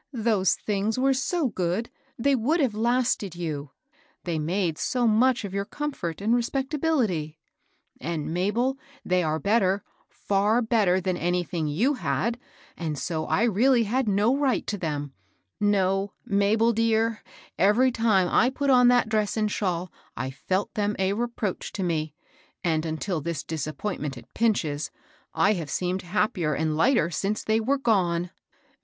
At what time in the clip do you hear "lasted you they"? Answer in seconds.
2.73-4.39